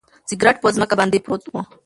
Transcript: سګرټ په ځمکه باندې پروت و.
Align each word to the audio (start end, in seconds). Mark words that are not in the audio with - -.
سګرټ 0.29 0.55
په 0.63 0.67
ځمکه 0.75 0.95
باندې 0.99 1.23
پروت 1.25 1.43
و. 1.47 1.53